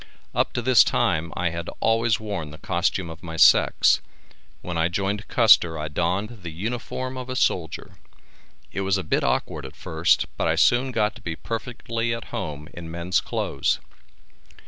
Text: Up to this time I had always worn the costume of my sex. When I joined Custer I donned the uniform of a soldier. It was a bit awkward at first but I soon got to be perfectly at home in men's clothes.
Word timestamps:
Up 0.33 0.51
to 0.53 0.63
this 0.63 0.83
time 0.83 1.31
I 1.35 1.51
had 1.51 1.69
always 1.79 2.19
worn 2.19 2.49
the 2.49 2.57
costume 2.57 3.11
of 3.11 3.21
my 3.21 3.37
sex. 3.37 4.01
When 4.63 4.75
I 4.75 4.87
joined 4.87 5.27
Custer 5.27 5.77
I 5.77 5.89
donned 5.89 6.39
the 6.41 6.49
uniform 6.49 7.17
of 7.17 7.29
a 7.29 7.35
soldier. 7.35 7.99
It 8.71 8.81
was 8.81 8.97
a 8.97 9.03
bit 9.03 9.23
awkward 9.23 9.63
at 9.63 9.75
first 9.75 10.25
but 10.37 10.47
I 10.47 10.55
soon 10.55 10.91
got 10.91 11.13
to 11.17 11.21
be 11.21 11.35
perfectly 11.35 12.15
at 12.15 12.29
home 12.33 12.67
in 12.73 12.89
men's 12.89 13.21
clothes. 13.21 13.77